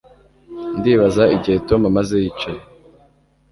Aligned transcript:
Ndibaza 0.77 1.23
igihe 1.35 1.57
Tom 1.67 1.81
amaze 1.91 2.13
yicaye 2.23 2.61